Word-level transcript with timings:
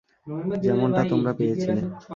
যেমনটা 0.63 1.01
তোমরা 1.11 1.31
পেয়েছিলে। 1.39 1.81